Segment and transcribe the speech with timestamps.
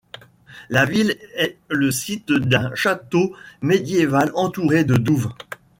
[0.71, 5.29] La ville est le site d'un château médiéval entouré de douves.